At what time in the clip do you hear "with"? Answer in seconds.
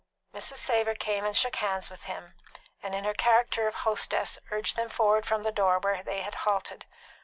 1.91-2.07